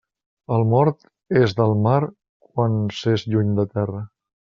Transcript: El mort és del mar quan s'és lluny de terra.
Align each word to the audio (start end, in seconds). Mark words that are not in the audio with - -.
El 0.55 0.63
mort 0.71 1.05
és 1.43 1.53
del 1.61 1.75
mar 1.89 1.99
quan 2.49 2.81
s'és 3.03 3.31
lluny 3.35 3.57
de 3.63 3.71
terra. 3.79 4.07